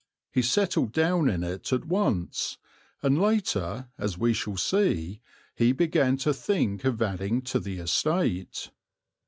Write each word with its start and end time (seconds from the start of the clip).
He 0.31 0.41
settled 0.41 0.93
down 0.93 1.29
in 1.29 1.43
it 1.43 1.71
at 1.71 1.85
once, 1.85 2.57
and 3.03 3.21
later, 3.21 3.89
as 3.99 4.17
we 4.17 4.33
shall 4.33 4.57
see, 4.57 5.21
he 5.53 5.73
began 5.73 6.17
to 6.25 6.33
think 6.33 6.83
of 6.85 6.99
adding 7.03 7.43
to 7.43 7.59
the 7.59 7.77
estate. 7.77 8.71